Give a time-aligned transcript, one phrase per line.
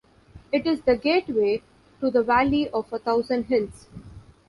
[0.51, 1.61] It is the gateway
[1.99, 3.87] to the Valley of a Thousand Hills.